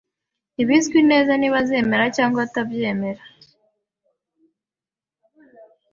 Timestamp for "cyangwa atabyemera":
2.15-3.23